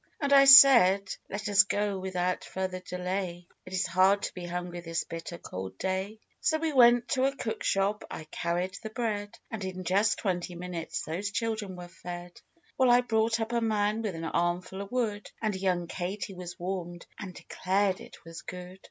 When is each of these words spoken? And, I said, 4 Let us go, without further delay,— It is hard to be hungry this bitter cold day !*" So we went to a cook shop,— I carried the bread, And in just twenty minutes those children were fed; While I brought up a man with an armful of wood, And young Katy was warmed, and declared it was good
And, 0.19 0.33
I 0.33 0.45
said, 0.45 1.09
4 1.27 1.27
Let 1.29 1.47
us 1.49 1.61
go, 1.61 1.99
without 1.99 2.43
further 2.43 2.79
delay,— 2.79 3.45
It 3.67 3.73
is 3.73 3.85
hard 3.85 4.23
to 4.23 4.33
be 4.33 4.47
hungry 4.47 4.79
this 4.79 5.03
bitter 5.03 5.37
cold 5.37 5.77
day 5.77 6.17
!*" 5.77 6.17
So 6.41 6.57
we 6.57 6.73
went 6.73 7.07
to 7.09 7.25
a 7.25 7.35
cook 7.35 7.61
shop,— 7.63 8.03
I 8.09 8.23
carried 8.31 8.75
the 8.81 8.89
bread, 8.89 9.37
And 9.51 9.63
in 9.63 9.83
just 9.83 10.17
twenty 10.17 10.55
minutes 10.55 11.03
those 11.03 11.29
children 11.29 11.75
were 11.75 11.87
fed; 11.87 12.41
While 12.77 12.89
I 12.89 13.01
brought 13.01 13.39
up 13.39 13.51
a 13.51 13.61
man 13.61 14.01
with 14.01 14.15
an 14.15 14.25
armful 14.25 14.81
of 14.81 14.91
wood, 14.91 15.29
And 15.39 15.55
young 15.55 15.85
Katy 15.85 16.33
was 16.33 16.57
warmed, 16.59 17.05
and 17.19 17.35
declared 17.35 18.01
it 18.01 18.25
was 18.25 18.41
good 18.41 18.79